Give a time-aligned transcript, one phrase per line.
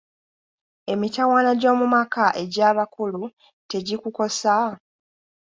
[0.93, 3.21] Emitawaana gy'omu maka egy'abakulu
[3.69, 4.55] tegikukosa?